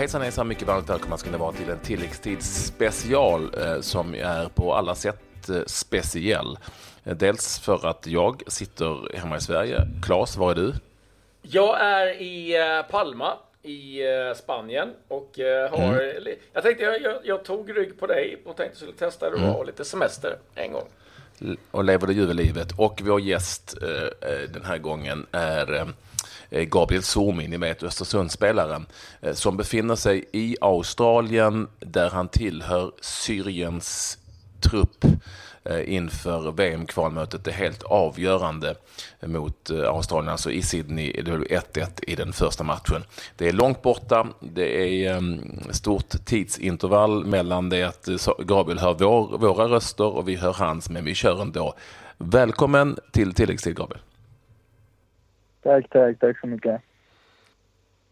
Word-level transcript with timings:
hejsan 0.00 0.22
hejsan, 0.22 0.48
mycket 0.48 0.68
varmt 0.68 0.90
välkomna 0.90 1.16
ska 1.16 1.30
ni 1.30 1.36
vara 1.36 1.52
till 1.52 1.70
en 1.70 1.78
tilläggstidsspecial 1.78 3.50
eh, 3.58 3.80
som 3.80 4.14
är 4.14 4.48
på 4.48 4.74
alla 4.74 4.94
sätt 4.94 5.48
eh, 5.48 5.62
speciell. 5.66 6.58
Eh, 7.04 7.16
dels 7.16 7.58
för 7.58 7.86
att 7.86 8.06
jag 8.06 8.42
sitter 8.46 9.16
hemma 9.16 9.36
i 9.36 9.40
Sverige. 9.40 9.80
Claes, 10.02 10.36
var 10.36 10.50
är 10.50 10.54
du? 10.54 10.74
Jag 11.42 11.80
är 11.80 12.22
i 12.22 12.56
eh, 12.56 12.90
Palma 12.90 13.32
i 13.62 14.00
Spanien 14.36 14.88
och 15.08 15.30
har... 15.70 16.00
Mm. 16.00 16.34
Jag 16.52 16.62
tänkte 16.62 16.84
jag, 16.84 17.02
jag, 17.02 17.16
jag, 17.24 17.44
tog 17.44 17.76
rygg 17.76 18.00
på 18.00 18.06
dig 18.06 18.42
och 18.44 18.56
tänkte 18.56 18.76
skulle 18.76 18.92
testa 18.92 19.26
hur 19.26 19.32
det 19.32 19.38
mm. 19.38 19.52
var 19.52 19.64
lite 19.64 19.84
semester 19.84 20.38
en 20.54 20.72
gång. 20.72 20.86
Och 21.70 21.84
lever 21.84 22.06
det 22.06 22.12
ljuvlivet. 22.12 22.72
Och 22.76 23.00
vår 23.04 23.20
gäst 23.20 23.76
den 24.48 24.64
här 24.64 24.78
gången 24.78 25.26
är 25.32 25.92
Eh, 26.50 26.64
Gabriel 26.64 27.02
Suomi, 27.02 27.48
ni 27.48 27.56
vet 27.56 27.82
Östersundsspelaren, 27.82 28.86
eh, 29.20 29.34
som 29.34 29.56
befinner 29.56 29.96
sig 29.96 30.24
i 30.32 30.56
Australien 30.60 31.68
där 31.80 32.10
han 32.10 32.28
tillhör 32.28 32.92
Syriens 33.00 34.18
trupp 34.60 35.04
eh, 35.64 35.94
inför 35.94 36.52
VM-kvalmötet 36.52 37.46
är 37.46 37.52
helt 37.52 37.82
avgörande 37.82 38.74
mot 39.20 39.70
Australien. 39.70 40.32
Alltså 40.32 40.50
i 40.50 40.62
Sydney 40.62 41.12
Det 41.12 41.22
blev 41.22 41.44
1-1 41.44 42.04
i 42.06 42.14
den 42.14 42.32
första 42.32 42.64
matchen. 42.64 43.04
Det 43.36 43.48
är 43.48 43.52
långt 43.52 43.82
borta. 43.82 44.26
Det 44.40 45.04
är 45.04 45.16
ehm, 45.16 45.42
stort 45.70 46.24
tidsintervall 46.24 47.24
mellan 47.24 47.68
det 47.68 47.82
att 47.82 48.08
Gabriel 48.38 48.78
hör 48.78 48.94
vår, 48.94 49.38
våra 49.38 49.68
röster 49.68 50.06
och 50.06 50.28
vi 50.28 50.36
hör 50.36 50.52
hans, 50.52 50.90
men 50.90 51.04
vi 51.04 51.14
kör 51.14 51.42
ändå. 51.42 51.74
Välkommen 52.18 52.98
till 53.12 53.34
tilläggstid, 53.34 53.76
Gabriel. 53.76 54.02
Tack, 55.62 55.88
tack, 55.90 56.18
tack 56.18 56.40
så 56.40 56.46
mycket. 56.46 56.80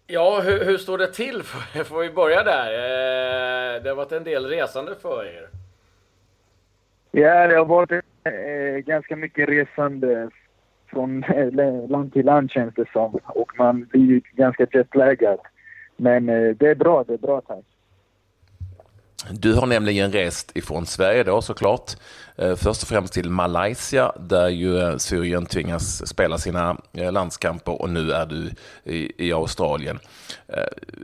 Ja, 0.06 0.40
hur, 0.40 0.64
hur 0.64 0.78
står 0.78 0.98
det 0.98 1.12
till? 1.12 1.42
Får 1.84 2.00
vi 2.00 2.10
börja 2.10 2.42
där? 2.42 2.70
Det 3.80 3.88
har 3.88 3.96
varit 3.96 4.12
en 4.12 4.24
del 4.24 4.46
resande 4.46 4.94
för 4.94 5.24
er. 5.26 5.48
Ja, 7.10 7.46
det 7.46 7.56
har 7.56 7.64
varit 7.64 7.92
eh, 8.24 8.78
ganska 8.84 9.16
mycket 9.16 9.48
resande 9.48 10.30
från 10.86 11.24
eh, 11.24 11.52
land 11.88 12.12
till 12.12 12.26
land 12.26 12.50
känns 12.50 12.74
det 12.74 12.88
som. 12.92 13.18
Och 13.24 13.52
man 13.58 13.84
blir 13.84 14.20
ganska 14.32 14.66
jetlaggad. 14.72 15.38
Men 15.96 16.28
eh, 16.28 16.56
det 16.56 16.68
är 16.68 16.74
bra, 16.74 17.04
det 17.04 17.14
är 17.14 17.18
bra 17.18 17.40
tack. 17.40 17.64
Du 19.30 19.54
har 19.54 19.66
nämligen 19.66 20.12
rest 20.12 20.56
ifrån 20.56 20.86
Sverige 20.86 21.24
då 21.24 21.42
såklart. 21.42 21.92
Eh, 22.36 22.54
först 22.54 22.82
och 22.82 22.88
främst 22.88 23.12
till 23.12 23.30
Malaysia 23.30 24.12
där 24.20 24.48
ju 24.48 24.78
eh, 24.78 24.96
Syrien 24.96 25.46
tvingas 25.46 26.08
spela 26.08 26.38
sina 26.38 26.76
eh, 26.92 27.12
landskamper 27.12 27.82
och 27.82 27.90
nu 27.90 28.12
är 28.12 28.26
du 28.26 28.50
i, 28.84 29.28
i 29.28 29.32
Australien. 29.32 29.98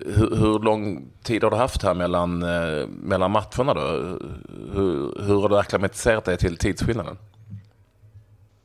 Hur, 0.06 0.36
hur, 0.36 0.58
lång 0.58 1.08
tid 1.22 1.42
har 1.42 1.50
du 1.50 1.56
haft 1.56 1.82
här 1.82 1.94
mellan, 1.94 2.38
mellan 2.88 3.30
matcherna 3.30 3.74
då? 3.74 3.80
Hur, 4.72 5.22
hur 5.26 5.40
har 5.40 5.48
du 5.48 5.58
akklimatiserat 5.58 6.24
dig 6.24 6.36
till 6.36 6.56
tidsskillnaden? 6.56 7.16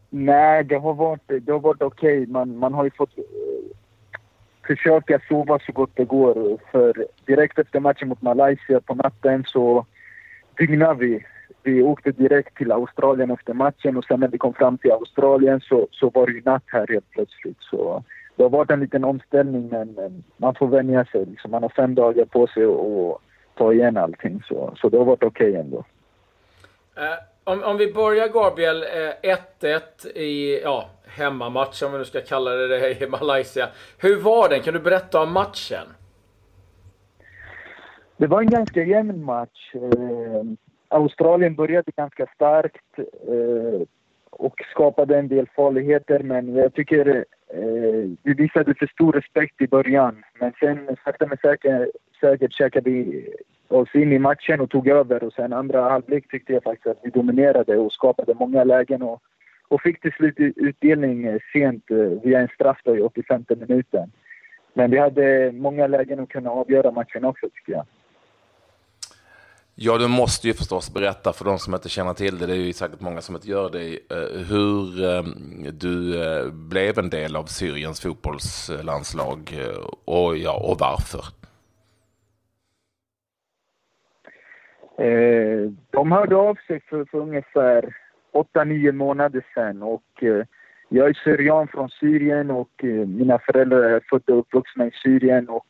Nej, 0.09 0.63
det 0.63 0.75
har 0.75 0.93
varit, 0.93 1.21
varit 1.47 1.81
okej. 1.81 2.21
Okay. 2.21 2.27
Man, 2.27 2.57
man 2.57 2.73
har 2.73 2.83
ju 2.83 2.91
fått 2.91 3.09
försöka 4.69 5.19
sova 5.27 5.59
så 5.59 5.71
gott 5.71 5.91
det 5.93 6.05
går. 6.05 6.57
För 6.71 7.05
direkt 7.25 7.59
efter 7.59 7.79
matchen 7.79 8.07
mot 8.07 8.21
Malaysia 8.21 8.79
på 8.79 8.95
natten 8.95 9.43
så 9.47 9.85
dygnade 10.57 10.99
vi. 10.99 11.25
Vi 11.63 11.83
åkte 11.83 12.11
direkt 12.11 12.57
till 12.57 12.71
Australien 12.71 13.31
efter 13.31 13.53
matchen 13.53 13.97
och 13.97 14.05
sen 14.05 14.19
när 14.19 14.27
vi 14.27 14.37
kom 14.37 14.53
fram 14.53 14.77
till 14.77 14.91
Australien 14.91 15.61
så, 15.61 15.87
så 15.91 16.09
var 16.09 16.27
det 16.27 16.33
ju 16.33 16.41
natt 16.45 16.63
här 16.65 16.87
helt 16.87 17.11
plötsligt. 17.11 17.57
Så 17.59 18.03
det 18.35 18.43
har 18.43 18.49
varit 18.49 18.71
en 18.71 18.79
liten 18.79 19.03
omställning 19.03 19.67
men, 19.71 19.91
men 19.91 20.23
man 20.37 20.55
får 20.55 20.67
vänja 20.67 21.05
sig. 21.05 21.25
Liksom. 21.25 21.51
Man 21.51 21.63
har 21.63 21.69
fem 21.69 21.95
dagar 21.95 22.25
på 22.25 22.47
sig 22.47 22.63
att 22.65 23.21
ta 23.55 23.73
igen 23.73 23.97
allting 23.97 24.43
så, 24.47 24.73
så 24.81 24.89
det 24.89 24.97
har 24.97 25.05
varit 25.05 25.23
okej 25.23 25.49
okay 25.49 25.61
ändå. 25.61 25.83
Eh, 26.97 27.28
om, 27.49 27.63
om 27.63 27.77
vi 27.77 27.93
börjar 27.93 28.27
Gabriel, 28.27 28.83
eh, 28.83 29.31
1-1 29.61 30.07
i, 30.15 30.61
ja, 30.63 30.89
hemmamatch, 31.07 31.83
om 31.83 31.91
vi 31.91 31.97
nu 31.97 32.05
ska 32.05 32.21
kalla 32.21 32.51
det 32.51 32.67
det, 32.67 33.01
i 33.01 33.07
Malaysia. 33.07 33.67
Hur 33.97 34.21
var 34.21 34.49
den? 34.49 34.61
Kan 34.61 34.73
du 34.73 34.79
berätta 34.79 35.21
om 35.21 35.33
matchen? 35.33 35.87
Det 38.17 38.27
var 38.27 38.41
en 38.41 38.49
ganska 38.49 38.83
jämn 38.83 39.23
match. 39.23 39.75
Eh, 39.75 40.43
Australien 40.87 41.55
började 41.55 41.91
ganska 41.91 42.27
starkt 42.35 42.99
eh, 42.99 43.81
och 44.29 44.61
skapade 44.71 45.17
en 45.17 45.27
del 45.27 45.47
farligheter, 45.55 46.19
men 46.19 46.55
jag 46.55 46.73
tycker 46.73 47.25
eh, 47.53 48.09
vi 48.23 48.33
visade 48.33 48.75
för 48.75 48.87
stor 48.87 49.13
respekt 49.13 49.61
i 49.61 49.67
början. 49.67 50.23
Men 50.39 50.53
sen 50.59 50.97
sakta 51.03 51.25
men 51.27 51.37
säkert, 51.37 51.89
säkert 52.19 52.53
käkade 52.53 52.89
vi 52.89 53.29
oss 53.67 53.95
in 53.95 54.13
i 54.13 54.19
matchen 54.19 54.61
och 54.61 54.69
tog 54.69 54.87
över 54.87 55.23
och 55.23 55.33
sen 55.33 55.53
andra 55.53 55.89
halvlek 55.89 56.27
tyckte 56.31 56.53
jag 56.53 56.63
faktiskt 56.63 56.87
att 56.87 56.99
vi 57.03 57.09
dominerade 57.09 57.77
och 57.77 57.91
skapade 57.93 58.33
många 58.39 58.63
lägen 58.63 59.01
och 59.01 59.21
och 59.69 59.81
fick 59.81 60.01
till 60.01 60.11
slut 60.11 60.35
utdelning 60.55 61.25
eh, 61.25 61.39
sent 61.53 61.91
eh, 61.91 61.97
via 61.97 62.39
en 62.39 62.47
straff 62.47 62.77
då 62.83 62.97
i 62.97 63.01
85 63.01 63.45
minuten. 63.49 64.11
Men 64.73 64.91
vi 64.91 64.97
hade 64.97 65.51
många 65.51 65.87
lägen 65.87 66.19
att 66.19 66.29
kunna 66.29 66.49
avgöra 66.49 66.91
matchen 66.91 67.25
också 67.25 67.49
tycker 67.49 67.71
jag. 67.71 67.85
Ja, 69.75 69.97
du 69.97 70.07
måste 70.07 70.47
ju 70.47 70.53
förstås 70.53 70.93
berätta 70.93 71.33
för 71.33 71.45
de 71.45 71.59
som 71.59 71.73
inte 71.73 71.89
känner 71.89 72.13
till 72.13 72.37
det, 72.37 72.45
det 72.45 72.53
är 72.53 72.57
ju 72.57 72.73
säkert 72.73 72.99
många 72.99 73.21
som 73.21 73.35
inte 73.35 73.49
gör 73.49 73.69
det, 73.69 73.87
eh, 73.89 74.45
hur 74.49 74.91
du 75.71 76.13
blev 76.51 76.99
en 76.99 77.09
del 77.09 77.35
av 77.35 77.43
Syriens 77.43 78.01
fotbollslandslag 78.01 79.55
och, 80.05 80.37
ja, 80.37 80.53
och 80.53 80.77
varför. 80.79 81.38
Eh, 84.99 85.71
de 85.89 86.11
hörde 86.11 86.35
av 86.35 86.57
sig 86.67 86.81
för, 86.89 87.05
för 87.05 87.17
ungefär 87.17 87.95
åtta, 88.31 88.63
nio 88.63 88.91
månader 88.91 89.45
sedan. 89.53 89.83
Och, 89.83 90.23
eh, 90.23 90.45
jag 90.89 91.09
är 91.09 91.13
syrian 91.23 91.67
från 91.67 91.89
Syrien 91.89 92.51
och 92.51 92.83
eh, 92.83 93.07
mina 93.07 93.39
föräldrar 93.39 93.83
är 93.83 94.01
födda 94.09 94.33
och 94.33 94.39
uppvuxna 94.39 94.85
i 94.85 94.91
Syrien. 95.03 95.49
Och, 95.49 95.65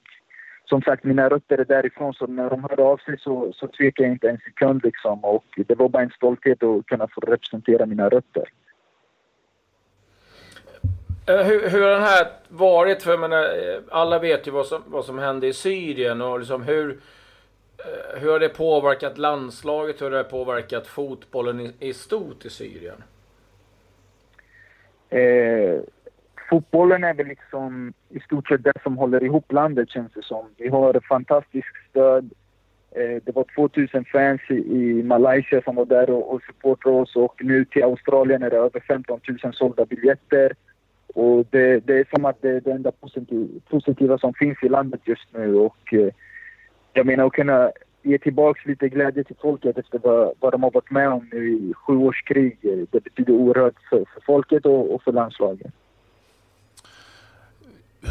som 0.65 0.81
sagt, 0.81 1.03
mina 1.03 1.29
rötter 1.29 1.57
är 1.57 1.65
därifrån, 1.65 2.13
så 2.13 2.27
när 2.27 2.49
de 2.49 2.63
hörde 2.63 2.83
av 2.83 2.97
sig 2.97 3.19
så, 3.19 3.53
så 3.53 3.67
tvekade 3.67 4.07
jag 4.07 4.15
inte 4.15 4.29
en 4.29 4.37
sekund. 4.37 4.81
Liksom. 4.83 5.23
Och 5.23 5.45
det 5.67 5.75
var 5.75 5.89
bara 5.89 6.03
en 6.03 6.09
stolthet 6.09 6.63
att 6.63 6.85
kunna 6.85 7.07
få 7.07 7.21
representera 7.21 7.85
mina 7.85 8.09
rötter. 8.09 8.49
Eh, 11.27 11.45
hur, 11.45 11.69
hur 11.69 11.81
har 11.81 11.89
den 11.89 12.01
här 12.01 12.27
varit? 12.47 13.03
För 13.03 13.11
jag 13.11 13.19
menar, 13.19 13.43
eh, 13.43 13.81
alla 13.89 14.19
vet 14.19 14.47
ju 14.47 14.51
vad 14.51 14.65
som, 14.65 14.81
vad 14.85 15.05
som 15.05 15.19
hände 15.19 15.47
i 15.47 15.53
Syrien 15.53 16.21
och 16.21 16.39
liksom 16.39 16.63
hur, 16.63 16.99
Eh, 17.85 18.21
hur 18.21 18.31
har 18.31 18.39
det 18.39 18.49
påverkat 18.49 19.17
landslaget? 19.17 20.01
Hur 20.01 20.11
har 20.11 20.17
det 20.17 20.23
påverkat 20.23 20.87
fotbollen 20.87 21.73
i, 21.79 21.93
stort 21.93 22.45
i 22.45 22.49
Syrien? 22.49 23.03
Eh, 25.09 25.81
fotbollen 26.49 27.03
är 27.03 27.13
väl 27.13 27.27
liksom 27.27 27.93
i 28.09 28.19
stort 28.19 28.47
sett 28.47 28.63
det 28.63 28.73
som 28.83 28.97
håller 28.97 29.23
ihop 29.23 29.51
landet 29.51 29.89
känns 29.89 30.13
det 30.13 30.23
som. 30.23 30.45
Vi 30.57 30.67
har 30.67 30.99
fantastiskt 31.09 31.89
stöd. 31.89 32.29
Eh, 32.91 33.23
det 33.23 33.35
var 33.35 33.45
2000 33.55 34.05
fans 34.05 34.41
i, 34.49 34.53
i 34.53 35.03
Malaysia 35.03 35.61
som 35.61 35.75
var 35.75 35.85
där 35.85 36.09
och, 36.09 36.33
och 36.33 36.41
supportade 36.41 36.95
oss 36.95 37.15
och 37.15 37.43
nu 37.43 37.65
till 37.65 37.83
Australien 37.83 38.43
är 38.43 38.49
det 38.49 38.57
över 38.57 38.79
15 38.79 39.19
000 39.43 39.53
sålda 39.53 39.85
biljetter. 39.85 40.53
Och 41.13 41.45
det, 41.49 41.79
det 41.79 41.99
är 41.99 42.07
som 42.15 42.25
att 42.25 42.41
det 42.41 42.49
är 42.49 42.61
det 42.61 42.71
enda 42.71 42.91
positiva, 42.91 43.59
positiva 43.69 44.17
som 44.17 44.33
finns 44.33 44.57
i 44.63 44.69
landet 44.69 45.01
just 45.03 45.33
nu 45.33 45.55
och 45.55 45.93
eh, 45.93 46.13
jag 46.93 47.05
menar 47.05 47.25
att 47.25 47.33
kunna 47.33 47.71
ge 48.01 48.17
tillbaka 48.17 48.61
lite 48.65 48.89
glädje 48.89 49.23
till 49.23 49.35
folket 49.41 49.77
efter 49.77 49.99
vad, 49.99 50.33
vad 50.39 50.53
de 50.53 50.63
har 50.63 50.71
varit 50.71 50.91
med 50.91 51.09
om 51.09 51.29
nu 51.31 51.49
i 51.49 51.73
sju 51.73 51.97
års 51.97 52.23
krig. 52.23 52.57
Det 52.91 53.03
betyder 53.03 53.33
oerhört 53.33 53.75
för, 53.89 54.05
för 54.13 54.21
folket 54.25 54.65
och, 54.65 54.93
och 54.95 55.03
för 55.03 55.11
landslaget. 55.11 55.71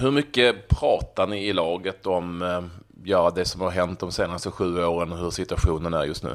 Hur 0.03 0.11
mycket 0.11 0.69
pratar 0.69 1.27
ni 1.27 1.49
i 1.49 1.53
laget 1.53 2.07
om 2.07 2.43
eh, 2.43 2.63
ja, 3.05 3.33
det 3.35 3.45
som 3.45 3.61
har 3.61 3.71
hänt 3.71 4.01
de 4.01 4.13
senaste 4.13 4.51
sju 4.51 4.85
åren 4.85 5.13
och 5.13 5.19
hur 5.19 5.31
situationen 5.31 5.95
är 5.95 6.05
just 6.05 6.25
nu? 6.25 6.31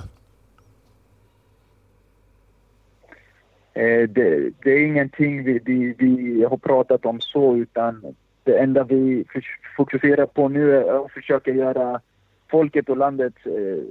Eh, 3.74 4.10
det, 4.10 4.52
det, 4.64 4.72
är 4.72 4.86
ingenting 4.86 5.44
vi, 5.44 5.60
vi, 5.66 5.96
vi, 5.98 6.44
har 6.44 6.58
pratat 6.58 7.06
om 7.06 7.22
så, 7.22 7.56
utan 7.56 8.16
det 8.44 8.58
enda 8.58 8.84
vi 8.84 9.26
fokuserar 9.78 10.26
på 10.26 10.50
nu 10.50 10.78
är 10.78 11.06
att 11.06 11.12
försöka 11.12 11.52
göra 11.52 12.02
folket 12.54 12.90
och 12.90 12.98
landet 12.98 13.34
eh, 13.46 13.84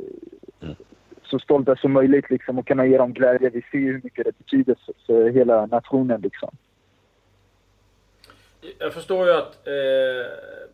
mm. 0.61 0.77
så 1.23 1.39
stolta 1.39 1.77
som 1.77 1.93
möjligt 1.93 2.31
liksom, 2.31 2.59
och 2.59 2.67
kunna 2.67 2.87
ge 2.87 2.99
dem 2.99 3.13
glädje. 3.13 3.51
Vi 3.51 3.63
ser 3.71 3.79
hur 3.79 4.01
mycket 4.05 4.25
det 4.25 4.39
betyder 4.39 4.77
för, 4.87 4.95
för 5.07 5.31
hela 5.31 5.67
nationen. 5.67 6.21
Liksom. 6.21 6.51
Jag 8.79 8.93
förstår 8.93 9.27
ju 9.27 9.33
att, 9.33 9.67
eh, 9.67 9.73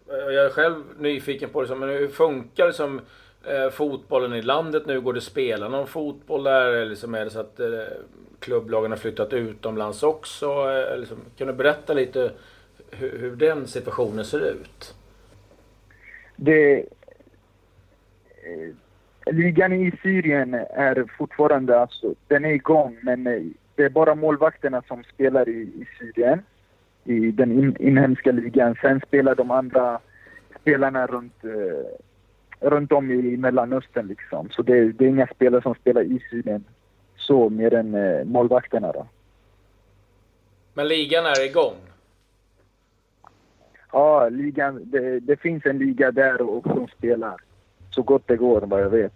jag 0.09 0.45
är 0.45 0.51
själv 0.51 0.75
nyfiken 0.99 1.51
på 1.51 1.63
det, 1.63 1.75
men 1.75 1.89
hur 1.89 2.09
funkar 2.09 2.67
liksom, 2.67 3.01
eh, 3.45 3.71
fotbollen 3.71 4.35
i 4.35 4.43
landet 4.43 4.87
nu? 4.87 5.01
Går 5.01 5.13
det 5.13 5.19
att 5.19 5.25
spela 5.25 5.69
någon 5.69 5.87
fotboll 5.87 6.45
där? 6.45 6.67
Eller 6.67 6.87
liksom 6.87 7.15
är 7.15 7.25
det 7.25 7.31
så 7.31 7.41
att 7.41 7.61
eh, 7.61 7.69
klubblagen 8.41 8.91
har 8.91 8.99
flyttat 8.99 9.33
utomlands 9.33 10.03
också? 10.03 10.47
Eh, 10.47 10.99
liksom, 10.99 11.19
kan 11.37 11.47
du 11.47 11.53
berätta 11.53 11.95
lite 11.95 12.31
hur, 12.91 13.19
hur 13.19 13.37
den 13.37 13.67
situationen 13.67 14.25
ser 14.25 14.41
ut? 14.41 14.95
Det, 16.37 16.87
ligan 19.31 19.73
i 19.73 19.93
Syrien 20.03 20.55
är 20.55 21.05
fortfarande, 21.19 21.81
alltså, 21.81 22.15
den 22.27 22.45
är 22.45 22.53
igång 22.53 22.99
men 23.03 23.27
eh, 23.27 23.43
det 23.75 23.85
är 23.85 23.91
bara 23.91 24.15
målvakterna 24.15 24.83
som 24.89 25.05
spelar 25.05 25.49
i, 25.49 25.61
i 25.61 25.89
Syrien, 25.99 26.43
i 27.05 27.31
den 27.31 27.53
in, 27.53 27.77
inhemska 27.81 28.33
ligan. 28.33 28.77
Sen 28.81 29.01
spelar 29.07 29.35
de 29.35 29.51
andra 29.51 30.01
spelarna 30.61 31.07
runt, 31.07 31.45
eh, 31.45 32.69
runt 32.69 32.93
om 32.93 33.11
i 33.11 33.37
Mellanöstern 33.37 34.07
liksom. 34.07 34.51
Så 34.51 34.63
det, 34.63 34.93
det 34.93 35.05
är 35.05 35.09
inga 35.09 35.27
spelare 35.27 35.63
som 35.63 35.75
spelar 35.75 36.03
i 36.03 36.25
Syrien 36.31 36.65
så 37.17 37.49
mer 37.49 37.75
än 37.75 37.95
eh, 37.95 38.25
målvakterna 38.25 38.93
då. 38.93 39.07
Men 40.75 40.89
ligan 40.89 41.27
är 41.27 41.45
igång? 41.45 41.75
Ja, 43.93 44.29
ligan, 44.29 44.81
det, 44.85 45.21
det 45.21 45.37
finns 45.37 45.67
en 45.67 45.79
liga 45.79 46.11
där 46.11 46.41
och 46.41 46.63
de 46.63 46.89
spelar 46.89 47.37
så 47.99 48.03
gott 48.03 48.23
det 48.27 48.37
går 48.37 48.61
vad 48.61 48.81
jag 48.81 48.91
vet. 48.91 49.13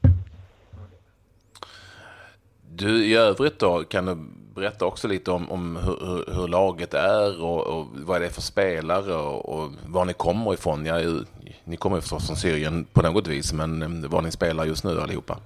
Du, 2.70 3.04
i 3.04 3.16
övrigt 3.16 3.58
då, 3.58 3.84
kan 3.84 4.06
du 4.06 4.16
berätta 4.54 4.86
också 4.86 5.08
lite 5.08 5.30
om, 5.30 5.50
om 5.50 5.76
hur, 5.76 6.34
hur, 6.34 6.48
laget 6.48 6.94
är 6.94 7.42
och, 7.42 7.66
och, 7.66 7.86
vad 8.06 8.20
det 8.20 8.26
är 8.26 8.30
för 8.30 8.40
spelare 8.40 9.14
och, 9.14 9.48
och 9.48 9.70
var 9.86 10.04
ni 10.04 10.12
kommer 10.12 10.54
ifrån? 10.54 10.86
Ja, 10.86 10.96
ni 11.64 11.76
kommer 11.76 11.96
ju 11.96 12.00
förstås 12.00 12.26
från 12.26 12.36
Syrien 12.36 12.86
på 12.92 13.02
något 13.02 13.26
vis, 13.26 13.52
men 13.52 13.82
eh, 13.82 14.10
var 14.10 14.22
ni 14.22 14.30
spelar 14.30 14.64
just 14.64 14.84
nu 14.84 15.00
allihopa? 15.00 15.36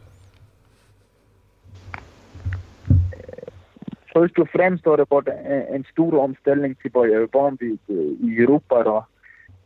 Först 4.12 4.38
och 4.38 4.48
främst 4.48 4.84
har 4.86 4.96
det 4.96 5.10
varit 5.10 5.28
en, 5.74 5.84
stor 5.84 6.14
omställning 6.14 6.74
till 6.74 6.90
vad 6.94 7.08
jag 7.08 7.22
är 7.22 7.28
van 7.32 7.56
vid 7.60 7.78
eh, 7.88 7.96
i 7.96 8.42
Europa. 8.42 8.82
Då. 8.82 9.06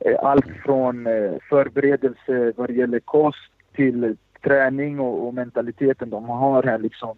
Eh, 0.01 0.17
allt 0.23 0.47
från 0.65 1.05
förberedelse 1.49 2.53
vad 2.57 2.69
det 2.69 2.75
gäller 2.75 3.01
kost 3.01 3.51
till 3.75 4.17
träning 4.43 5.01
och, 5.01 5.27
och 5.27 5.35
mentaliteten 5.35 6.11
de 6.11 6.25
har 6.25 6.63
här 6.63 6.79
liksom 6.79 7.17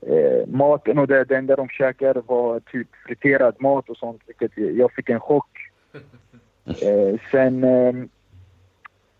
eh, 0.00 0.46
maten 0.46 0.98
och 0.98 1.06
det, 1.06 1.24
det 1.24 1.36
enda 1.36 1.56
de 1.56 1.68
käkade 1.68 2.22
var 2.26 2.60
typ 2.60 2.88
friterad 3.06 3.54
mat 3.58 3.88
och 3.88 3.96
sånt, 3.96 4.22
vilket 4.26 4.58
jag 4.76 4.92
fick 4.92 5.08
en 5.08 5.20
chock. 5.20 5.50
Eh, 6.82 7.20
sen 7.30 7.64
eh, 7.64 7.92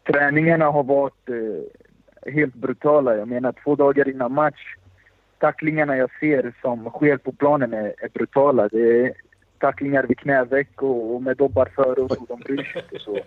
träningarna 0.07 0.65
har 0.65 0.83
varit 0.83 1.29
eh, 1.29 2.33
helt 2.33 2.55
brutala. 2.55 3.17
Jag 3.17 3.29
menar 3.29 3.55
två 3.65 3.77
dagar 3.77 4.09
innan 4.09 4.33
match, 4.33 4.75
tacklingarna 5.39 5.97
jag 5.97 6.11
ser 6.21 6.55
som 6.63 6.91
sker 6.91 7.17
på 7.17 7.33
planen 7.33 7.73
är, 7.73 7.95
är 7.99 8.09
brutala. 8.09 8.69
Det 8.69 9.07
är 9.07 9.13
tacklingar 9.61 10.03
vid 10.03 10.19
knäveck 10.19 10.83
och, 10.83 11.15
och 11.15 11.23
med 11.23 11.37
dobbar 11.37 11.67
före 11.77 12.01
och 12.01 12.11
så. 12.11 12.25
De 12.29 12.41
bryr 12.41 12.65
sig 12.65 12.83
inte 12.83 13.05
så. 13.05 13.19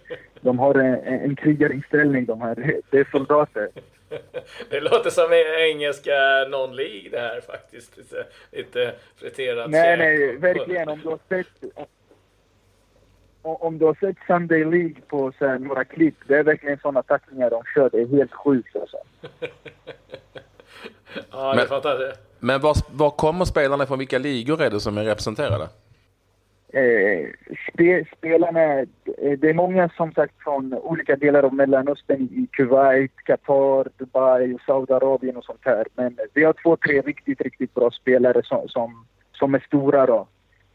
De 0.42 0.60
har 0.60 0.76
en, 0.76 0.96
en 1.04 1.36
krigarinställning 1.36 2.26
de 2.26 2.42
här. 2.42 2.82
Det 2.90 2.98
är 2.98 3.08
soldater. 3.12 3.70
Det 4.70 4.80
låter 4.80 5.10
som 5.10 5.34
engelska 5.72 6.12
non-League 6.48 7.12
det 7.12 7.20
här 7.20 7.42
faktiskt. 7.42 7.98
Lite, 7.98 8.26
lite 8.52 8.94
friterat 9.16 9.70
Nej, 9.70 9.98
nej, 9.98 10.38
verkligen. 10.38 10.90
Om 10.90 11.00
du 11.04 11.10
har 11.10 11.20
sett, 11.30 11.48
om 13.42 13.78
du 13.78 13.86
har 13.86 13.98
sett 14.00 14.18
Sunday 14.28 14.66
League 14.66 14.96
på 15.08 15.32
så 15.40 15.48
här, 15.48 15.60
några 15.60 15.84
klipp, 15.84 16.16
det 16.28 16.36
är 16.36 16.44
verkligen 16.44 16.80
sådana 16.80 17.04
tacklingar 17.04 17.50
de 17.50 17.64
kör. 17.76 17.90
Det 17.90 18.02
är 18.02 18.08
helt 18.08 18.34
sjukt 18.34 18.76
alltså. 18.76 18.98
ja, 21.32 21.54
det 21.54 21.62
är 21.62 21.66
fantastiskt. 21.66 22.20
Men 22.40 22.62
var, 22.62 22.76
var 22.92 23.10
kommer 23.10 23.46
spelarna 23.46 23.86
från? 23.86 24.00
Vilka 24.00 24.18
ligor 24.18 24.62
är 24.62 24.70
det 24.70 24.80
som 24.80 24.98
är 24.98 25.04
representerade? 25.04 25.68
Eh, 26.76 27.30
spe, 27.68 28.06
spelarna, 28.18 28.80
eh, 28.80 29.38
det 29.38 29.50
är 29.50 29.54
många 29.54 29.90
som 29.90 30.12
sagt 30.12 30.34
från 30.44 30.74
olika 30.74 31.16
delar 31.16 31.44
av 31.44 31.54
Mellanöstern, 31.54 32.22
i 32.22 32.48
Kuwait, 32.52 33.12
Qatar, 33.16 33.88
Dubai 33.98 34.58
Saudiarabien 34.66 35.38
och 35.38 35.44
sånt 35.44 35.66
här. 35.66 35.86
Men 35.96 36.18
vi 36.34 36.44
har 36.44 36.54
två, 36.54 36.78
tre 36.78 37.02
riktigt, 37.02 37.42
riktigt 37.42 37.74
bra 37.74 37.92
spelare 37.92 38.42
som, 38.44 38.68
som, 38.68 39.06
som 39.32 39.56
är 39.56 39.60
stora 39.60 40.06
då. 40.06 40.28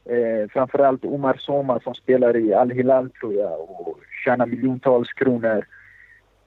Eh, 0.04 0.48
framförallt 0.48 1.04
Omar 1.04 1.36
Soma 1.38 1.80
som 1.80 1.94
spelar 1.94 2.36
i 2.36 2.54
Al-Hilal 2.54 3.10
tror 3.10 3.34
jag 3.34 3.60
och 3.60 3.98
tjänar 4.24 4.46
miljontals 4.46 5.12
kronor. 5.12 5.66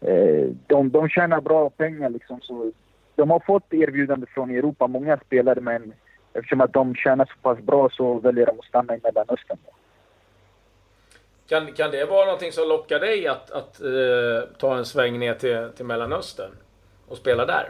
Eh, 0.01 0.49
de, 0.67 0.89
de 0.89 1.09
tjänar 1.09 1.41
bra 1.41 1.69
pengar 1.69 2.09
liksom 2.09 2.41
så 2.41 2.71
de 3.15 3.29
har 3.29 3.39
fått 3.39 3.73
erbjudande 3.73 4.25
från 4.25 4.49
Europa, 4.49 4.87
många 4.87 5.17
spelare 5.17 5.61
men 5.61 5.93
eftersom 6.33 6.61
att 6.61 6.73
de 6.73 6.95
tjänar 6.95 7.25
så 7.25 7.33
pass 7.41 7.59
bra 7.59 7.89
så 7.89 8.19
väljer 8.19 8.45
de 8.45 8.59
att 8.59 8.65
stanna 8.65 8.95
i 8.95 8.99
Mellanöstern. 9.03 9.57
Kan, 11.47 11.71
kan 11.73 11.91
det 11.91 12.05
vara 12.05 12.25
någonting 12.25 12.51
som 12.51 12.69
lockar 12.69 12.99
dig 12.99 13.27
att, 13.27 13.51
att 13.51 13.81
uh, 13.83 14.41
ta 14.57 14.77
en 14.77 14.85
sväng 14.85 15.19
ner 15.19 15.33
till, 15.33 15.69
till 15.75 15.85
Mellanöstern 15.85 16.51
och 17.07 17.17
spela 17.17 17.45
där? 17.45 17.69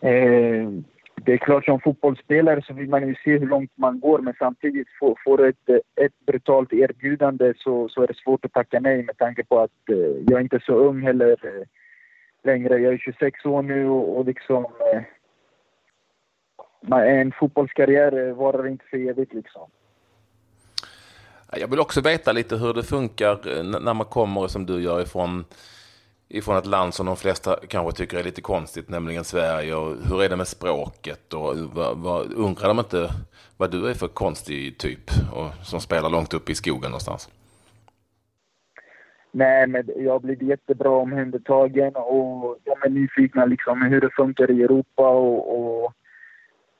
Eh, 0.00 0.68
det 1.14 1.32
är 1.32 1.36
klart 1.36 1.64
som 1.64 1.80
fotbollsspelare 1.80 2.62
så 2.62 2.74
vill 2.74 2.88
man 2.88 3.08
ju 3.08 3.14
se 3.24 3.38
hur 3.38 3.46
långt 3.46 3.70
man 3.74 4.00
går 4.00 4.18
men 4.18 4.34
samtidigt 4.38 4.88
får, 5.00 5.18
får 5.24 5.46
ett, 5.48 5.68
ett 5.96 6.26
brutalt 6.26 6.72
erbjudande 6.72 7.54
så, 7.56 7.88
så 7.88 8.02
är 8.02 8.06
det 8.06 8.16
svårt 8.16 8.44
att 8.44 8.52
tacka 8.52 8.80
nej 8.80 9.02
med 9.02 9.18
tanke 9.18 9.44
på 9.44 9.60
att 9.60 9.88
eh, 9.90 9.96
jag 9.96 10.32
är 10.32 10.40
inte 10.40 10.60
så 10.66 10.74
ung 10.74 11.02
heller 11.02 11.30
eh, 11.30 11.66
längre. 12.42 12.78
Jag 12.78 12.94
är 12.94 12.98
26 12.98 13.46
år 13.46 13.62
nu 13.62 13.88
och, 13.88 14.18
och 14.18 14.24
liksom... 14.24 14.64
Eh, 14.64 15.02
en 16.92 17.32
fotbollskarriär 17.32 18.28
eh, 18.28 18.34
varar 18.34 18.66
inte 18.68 18.84
för 18.90 18.96
evigt 18.96 19.34
liksom. 19.34 19.70
Jag 21.52 21.68
vill 21.68 21.80
också 21.80 22.00
veta 22.00 22.32
lite 22.32 22.56
hur 22.56 22.74
det 22.74 22.82
funkar 22.82 23.58
eh, 23.58 23.64
när 23.64 23.94
man 23.94 24.06
kommer 24.06 24.48
som 24.48 24.66
du 24.66 24.82
gör 24.82 25.02
ifrån, 25.02 25.44
ifrån 26.28 26.56
ett 26.56 26.66
land 26.66 26.94
som 26.94 27.06
de 27.06 27.16
flesta 27.16 27.58
kanske 27.68 27.96
tycker 27.96 28.18
är 28.18 28.24
lite 28.24 28.40
konstigt, 28.40 28.88
nämligen 28.88 29.24
Sverige. 29.24 29.74
Och 29.74 29.96
hur 30.08 30.22
är 30.22 30.28
det 30.28 30.36
med 30.36 30.48
språket? 30.48 31.34
Och 31.34 31.56
vad, 31.58 31.98
vad, 31.98 32.32
undrar 32.32 32.68
de 32.68 32.78
inte 32.78 33.10
vad 33.56 33.70
du 33.70 33.88
är 33.88 33.94
för 33.94 34.08
konstig 34.08 34.78
typ 34.78 35.10
och, 35.32 35.66
som 35.66 35.80
spelar 35.80 36.10
långt 36.10 36.34
upp 36.34 36.50
i 36.50 36.54
skogen 36.54 36.90
någonstans? 36.90 37.28
Nej, 39.32 39.66
men 39.66 39.90
jag 39.96 40.12
har 40.12 40.20
blivit 40.20 40.48
jättebra 40.48 40.90
omhändertagen 40.90 41.96
och 41.96 42.58
de 42.64 42.72
är 42.82 42.90
nyfikna 42.90 43.44
liksom 43.44 43.82
hur 43.82 44.00
det 44.00 44.10
funkar 44.16 44.50
i 44.50 44.62
Europa 44.62 45.08
och, 45.08 45.58
och 45.58 45.92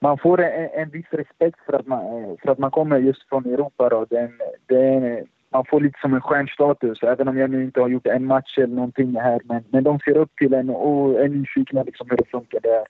man 0.00 0.18
får 0.18 0.40
en, 0.40 0.68
en 0.72 0.90
viss 0.90 1.06
respekt 1.10 1.58
för 1.66 1.72
att 1.72 1.86
man, 1.86 2.36
för 2.42 2.52
att 2.52 2.58
man 2.58 2.70
kommer 2.70 2.98
just 2.98 3.28
från 3.28 3.46
Europa. 3.46 3.88
Då. 3.88 4.06
Den, 4.10 4.32
den, 4.66 5.26
man 5.52 5.64
får 5.70 5.80
lite 5.80 5.98
som 6.00 6.14
en 6.14 6.20
stjärnstatus, 6.20 7.02
även 7.02 7.28
om 7.28 7.38
jag 7.38 7.50
nu 7.50 7.64
inte 7.64 7.80
har 7.80 7.88
gjort 7.88 8.06
en 8.06 8.26
match 8.26 8.58
eller 8.58 8.74
någonting 8.74 9.16
här. 9.16 9.40
Men, 9.44 9.64
men 9.68 9.84
de 9.84 9.98
ser 9.98 10.16
upp 10.16 10.36
till 10.36 10.54
en 10.54 10.70
och 10.70 11.20
är 11.20 11.28
nyfikna 11.28 11.82
liksom 11.82 12.10
hur 12.10 12.16
det 12.16 12.30
funkar 12.30 12.60
där. 12.60 12.84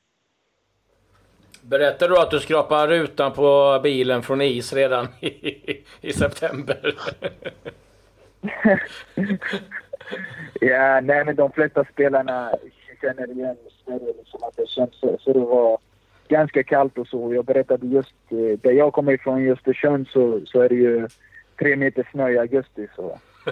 Berättade 1.63 2.15
du 2.15 2.21
att 2.21 2.31
du 2.31 2.39
skrapar 2.39 2.89
rutan 2.89 3.33
på 3.33 3.81
bilen 3.83 4.23
från 4.23 4.41
is 4.41 4.73
redan 4.73 5.07
i, 5.21 5.85
i 6.01 6.13
september? 6.13 6.95
ja, 10.61 11.01
nej 11.01 11.25
men 11.25 11.37
de 11.37 11.53
flesta 11.53 11.85
spelarna 11.85 12.55
känner 13.01 13.31
igen 13.31 13.57
Sverige 13.85 14.13
liksom 14.19 14.43
att 14.43 14.57
det 14.57 14.69
känns 14.69 14.95
så, 15.01 15.19
så 15.21 15.33
det 15.33 15.41
var 15.41 15.79
ganska 16.29 16.63
kallt 16.63 16.99
och 16.99 17.07
så. 17.07 17.35
Jag 17.35 17.45
berättade 17.45 17.87
just, 17.87 18.15
eh, 18.29 18.59
där 18.63 18.73
jag 18.73 18.93
kommer 18.93 19.13
ifrån, 19.13 19.47
i 19.47 19.51
Östersund, 19.51 20.09
så, 20.09 20.41
så 20.47 20.61
är 20.61 20.69
det 20.69 20.75
ju 20.75 21.09
tre 21.59 21.77
meter 21.77 22.09
snö 22.13 22.31
i 22.31 22.39
augusti. 22.39 22.89
Så. 22.97 23.19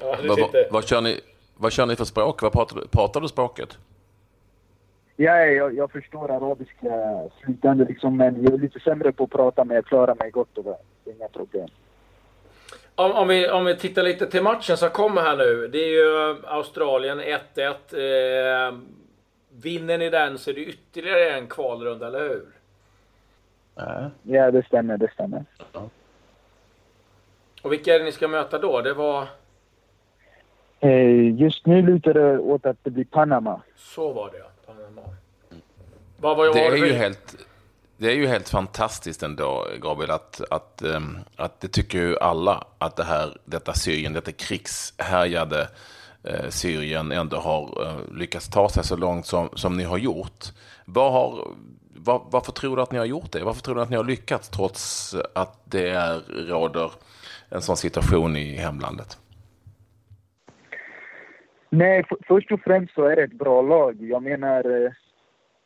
ja, 0.00 0.16
vad, 0.28 0.40
vad, 0.40 0.50
vad, 0.70 0.84
kör 0.84 1.00
ni, 1.00 1.20
vad 1.56 1.72
kör 1.72 1.86
ni 1.86 1.96
för 1.96 2.04
språk? 2.04 2.42
Vad 2.42 2.52
pratar, 2.52 2.76
du, 2.76 2.88
pratar 2.88 3.20
du 3.20 3.28
språket? 3.28 3.78
Ja, 5.16 5.36
jag, 5.36 5.74
jag 5.74 5.90
förstår 5.90 6.30
arabiska 6.30 6.90
flytande 7.44 7.84
liksom, 7.84 8.16
men 8.16 8.42
jag 8.42 8.54
är 8.54 8.58
lite 8.58 8.80
sämre 8.80 9.12
på 9.12 9.24
att 9.24 9.30
prata, 9.30 9.64
men 9.64 9.74
jag 9.74 9.86
klarar 9.86 10.14
mig 10.14 10.30
gott 10.30 10.58
och 10.58 10.66
väl. 10.66 10.74
Inga 11.04 11.28
problem. 11.28 11.68
Om, 12.98 13.12
om, 13.12 13.28
vi, 13.28 13.50
om 13.50 13.64
vi 13.64 13.76
tittar 13.76 14.02
lite 14.02 14.26
till 14.26 14.42
matchen 14.42 14.76
som 14.76 14.90
kommer 14.90 15.22
här 15.22 15.36
nu. 15.36 15.68
Det 15.68 15.78
är 15.78 15.88
ju 15.88 16.36
Australien 16.46 17.20
1-1. 17.20 18.68
Eh, 18.68 18.78
vinner 19.50 19.98
ni 19.98 20.10
den 20.10 20.38
så 20.38 20.50
är 20.50 20.54
det 20.54 20.60
ytterligare 20.60 21.30
en 21.30 21.46
kvalrunda, 21.46 22.06
eller 22.06 22.20
hur? 22.20 22.46
Ja, 24.22 24.50
det 24.50 24.66
stämmer. 24.66 24.96
Det 24.96 25.12
stämmer. 25.12 25.44
Och 27.62 27.72
vilka 27.72 27.94
är 27.94 27.98
det 27.98 28.04
ni 28.04 28.12
ska 28.12 28.28
möta 28.28 28.58
då? 28.58 28.80
Det 28.80 28.94
var? 28.94 29.26
Eh, 30.80 31.40
just 31.40 31.66
nu 31.66 31.82
lutar 31.82 32.14
det 32.14 32.38
åt 32.38 32.66
att 32.66 32.76
det 32.82 32.90
blir 32.90 33.04
Panama. 33.04 33.62
Så 33.76 34.12
var 34.12 34.30
det, 34.30 34.38
ja. 34.38 34.50
Panama. 34.66 35.02
Vad 36.20 36.36
var 36.36 36.54
det 36.54 36.66
är 36.66 36.76
ju 36.76 36.92
helt 36.92 37.47
det 37.98 38.10
är 38.10 38.14
ju 38.14 38.26
helt 38.26 38.48
fantastiskt 38.48 39.22
ändå, 39.22 39.66
Gabriel, 39.80 40.10
att, 40.10 40.40
att, 40.50 40.82
ehm, 40.82 41.18
att 41.36 41.60
det 41.60 41.68
tycker 41.68 41.98
ju 41.98 42.18
alla 42.18 42.64
att 42.78 42.96
det 42.96 43.04
här, 43.04 43.36
detta 43.44 43.74
Syrien, 43.74 44.12
detta 44.12 44.32
krigshärjade 44.32 45.68
eh, 46.24 46.48
Syrien 46.48 47.12
ändå 47.12 47.36
har 47.36 47.86
eh, 47.86 48.16
lyckats 48.16 48.48
ta 48.48 48.68
sig 48.68 48.84
så 48.84 48.96
långt 48.96 49.26
som, 49.26 49.48
som 49.54 49.76
ni 49.76 49.84
har 49.84 49.98
gjort. 49.98 50.44
Vad 50.84 51.12
har, 51.12 51.48
var, 51.94 52.22
varför 52.30 52.52
tror 52.52 52.76
du 52.76 52.82
att 52.82 52.92
ni 52.92 52.98
har 52.98 53.04
gjort 53.04 53.32
det? 53.32 53.44
Varför 53.44 53.62
tror 53.62 53.74
du 53.74 53.80
att 53.80 53.90
ni 53.90 53.96
har 53.96 54.04
lyckats 54.04 54.48
trots 54.48 55.14
att 55.34 55.60
det 55.64 55.88
är, 55.88 56.20
råder 56.48 56.90
en 57.48 57.62
sån 57.62 57.76
situation 57.76 58.36
i 58.36 58.56
hemlandet? 58.56 59.18
Nej, 61.70 62.04
först 62.28 62.52
och 62.52 62.60
främst 62.60 62.94
så 62.94 63.04
är 63.04 63.16
det 63.16 63.22
ett 63.22 63.38
bra 63.38 63.62
lag. 63.62 63.96
Jag 64.00 64.22
menar, 64.22 64.84
eh, 64.84 64.92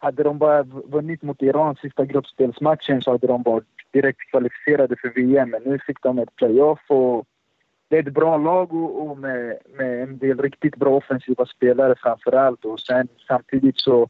hade 0.03 0.23
de 0.23 0.39
bara 0.39 0.63
vunnit 0.63 1.23
mot 1.23 1.43
Iran 1.43 1.77
sista 1.77 2.05
gruppspelsmatchen 2.05 3.03
så 3.03 3.11
hade 3.11 3.27
de 3.27 3.43
varit 3.43 3.65
direkt 3.93 4.31
kvalificerade 4.31 4.97
för 4.97 5.09
VM. 5.09 5.51
Men 5.51 5.63
nu 5.63 5.79
fick 5.79 6.03
de 6.03 6.19
ett 6.19 6.37
playoff 6.37 6.81
och 6.89 7.25
det 7.89 7.97
är 7.97 8.09
ett 8.09 8.15
bra 8.15 8.37
lag 8.37 8.73
och, 8.73 9.11
och 9.11 9.19
med, 9.19 9.59
med, 9.79 10.03
en 10.03 10.19
del 10.19 10.39
riktigt 10.39 10.77
bra 10.77 10.97
offensiva 10.97 11.47
spelare 11.47 11.95
framför 11.99 12.33
allt. 12.33 12.65
Och 12.65 12.81
sen 12.81 13.09
samtidigt 13.29 13.79
så, 13.81 14.09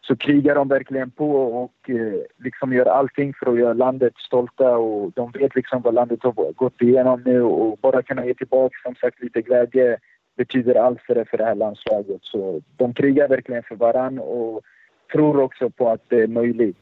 så 0.00 0.16
krigar 0.16 0.54
de 0.54 0.68
verkligen 0.68 1.10
på 1.10 1.30
och 1.62 1.90
eh, 1.90 2.20
liksom 2.36 2.72
gör 2.72 2.86
allting 2.86 3.34
för 3.34 3.52
att 3.52 3.58
göra 3.58 3.72
landet 3.72 4.12
stolta. 4.16 4.76
Och 4.76 5.12
de 5.12 5.30
vet 5.30 5.54
liksom 5.54 5.82
vad 5.82 5.94
landet 5.94 6.22
har 6.22 6.52
gått 6.52 6.82
igenom 6.82 7.22
nu 7.24 7.42
och 7.42 7.78
bara 7.78 8.02
kunna 8.02 8.26
ge 8.26 8.34
tillbaka 8.34 8.74
som 8.82 8.94
sagt 8.94 9.22
lite 9.22 9.42
glädje 9.42 9.98
betyder 10.36 10.74
allt 10.74 11.00
för 11.00 11.14
det, 11.14 11.24
för 11.24 11.38
det 11.38 11.44
här 11.44 11.54
landslaget. 11.54 12.20
Så 12.22 12.60
de 12.76 12.94
krigar 12.94 13.28
verkligen 13.28 13.62
för 13.62 13.76
varann 13.76 14.18
och 14.18 14.62
tror 15.12 15.40
också 15.40 15.70
på 15.70 15.90
att 15.90 16.02
det 16.08 16.22
är 16.22 16.26
möjligt. 16.26 16.76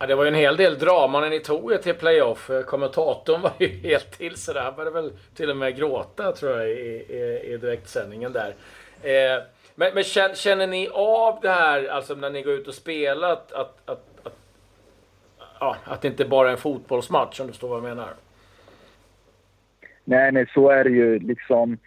Ja, 0.00 0.06
det 0.06 0.14
var 0.14 0.24
ju 0.24 0.28
en 0.28 0.34
hel 0.34 0.56
del 0.56 0.78
drama 0.78 1.20
när 1.20 1.30
ni 1.30 1.40
tog 1.40 1.72
er 1.72 1.78
till 1.78 1.94
playoff. 1.94 2.50
Kommentatorn 2.66 3.40
var 3.40 3.52
ju 3.58 3.66
helt 3.82 4.10
till 4.10 4.36
sig 4.36 4.54
där. 4.54 4.60
Han 4.60 4.74
började 4.76 5.02
väl 5.02 5.12
till 5.34 5.50
och 5.50 5.56
med 5.56 5.76
gråta 5.76 6.32
tror 6.32 6.52
jag 6.52 6.70
i, 6.70 6.72
i, 6.72 7.52
i 7.52 7.56
direktsändningen 7.56 8.32
där. 8.32 8.54
Eh, 9.02 9.42
men, 9.74 9.94
men 9.94 10.04
känner, 10.04 10.34
känner, 10.34 10.66
ni 10.66 10.88
av 10.92 11.38
det 11.42 11.50
här, 11.50 11.88
alltså 11.88 12.14
när 12.14 12.30
ni 12.30 12.42
går 12.42 12.54
ut 12.54 12.68
och 12.68 12.74
spelar, 12.74 13.32
att, 13.32 13.52
att, 13.52 13.80
att, 13.84 14.04
att, 14.22 14.36
ja, 15.60 15.76
att 15.84 16.02
det 16.02 16.08
inte 16.08 16.24
bara 16.24 16.48
är 16.48 16.52
en 16.52 16.58
fotbollsmatch 16.58 17.40
om 17.40 17.46
du 17.46 17.52
förstår 17.52 17.68
vad 17.68 17.76
jag 17.76 17.96
menar? 17.96 18.08
Nej, 20.04 20.32
nej, 20.32 20.46
så 20.54 20.70
är 20.70 20.84
det 20.84 20.90
ju 20.90 21.18
liksom. 21.18 21.78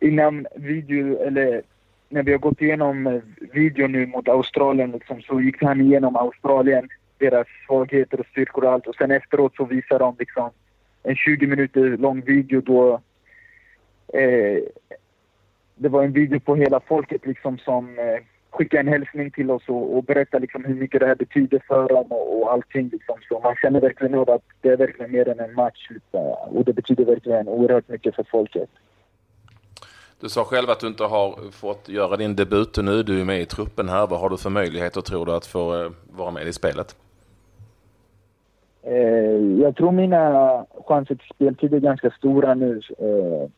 Innan 0.00 0.46
video, 0.54 1.22
eller 1.22 1.62
när 2.08 2.22
vi 2.22 2.32
har 2.32 2.38
gått 2.38 2.62
igenom 2.62 3.06
eh, 3.06 3.20
videon 3.52 3.92
nu 3.92 4.06
mot 4.06 4.28
Australien 4.28 4.90
liksom, 4.90 5.22
så 5.22 5.40
gick 5.40 5.62
han 5.62 5.80
igenom 5.80 6.16
Australien 6.16 6.88
deras 7.18 7.46
svagheter 7.66 8.20
och 8.20 8.26
styrkor 8.26 8.64
och 8.64 8.72
allt. 8.72 8.86
Och 8.86 8.94
sen 8.94 9.10
efteråt 9.10 9.56
så 9.56 9.64
visar 9.64 9.98
de 9.98 10.16
liksom 10.18 10.50
en 11.02 11.16
20 11.16 11.46
minuter 11.46 11.96
lång 11.96 12.20
video 12.20 12.60
då 12.60 13.00
eh, 14.18 14.62
det 15.74 15.88
var 15.88 16.04
en 16.04 16.12
video 16.12 16.40
på 16.40 16.56
hela 16.56 16.80
folket 16.80 17.26
liksom 17.26 17.58
som 17.58 17.98
eh, 17.98 18.22
skickade 18.50 18.80
en 18.80 18.88
hälsning 18.88 19.30
till 19.30 19.50
oss 19.50 19.68
och, 19.68 19.96
och 19.96 20.04
berättade 20.04 20.40
liksom 20.40 20.64
hur 20.64 20.74
mycket 20.74 21.00
det 21.00 21.06
här 21.06 21.14
betyder 21.14 21.62
för 21.68 21.88
dem 21.88 22.06
och, 22.12 22.42
och 22.42 22.52
allting. 22.52 22.88
Liksom. 22.92 23.16
Så 23.28 23.40
man 23.40 23.54
känner 23.56 23.80
verkligen 23.80 24.14
att 24.14 24.42
det 24.60 24.68
är 24.68 24.76
verkligen 24.76 25.12
mer 25.12 25.28
än 25.28 25.40
en 25.40 25.54
match. 25.54 25.88
Eh, 26.12 26.56
och 26.56 26.64
det 26.64 26.72
betyder 26.72 27.04
verkligen 27.04 27.48
oerhört 27.48 27.88
mycket 27.88 28.14
för 28.14 28.24
folket. 28.30 28.70
Du 30.20 30.28
sa 30.28 30.44
själv 30.44 30.70
att 30.70 30.80
du 30.80 30.86
inte 30.86 31.04
har 31.04 31.50
fått 31.50 31.88
göra 31.88 32.16
din 32.16 32.36
debut 32.36 32.76
nu. 32.76 33.02
Du 33.02 33.20
är 33.20 33.24
med 33.24 33.40
i 33.40 33.46
truppen 33.46 33.88
här. 33.88 34.06
Vad 34.06 34.20
har 34.20 34.30
du 34.30 34.36
för 34.36 34.50
möjligheter 34.50 35.00
tror 35.00 35.26
du 35.26 35.32
att 35.32 35.46
få 35.46 35.84
eh, 35.84 35.90
vara 36.10 36.30
med 36.30 36.46
i 36.46 36.52
spelet? 36.52 36.96
Eh, 38.82 39.60
jag 39.60 39.76
tror 39.76 39.92
mina 39.92 40.64
chanser 40.86 41.14
till 41.14 41.28
speltid 41.34 41.74
är 41.74 41.78
ganska 41.78 42.10
stora 42.10 42.54
nu. 42.54 42.80
Eh, 42.98 43.50